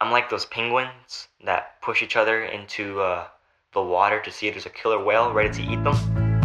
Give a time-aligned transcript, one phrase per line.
[0.00, 3.26] I'm like those penguins that push each other into uh,
[3.72, 6.37] the water to see if there's a killer whale ready to eat them.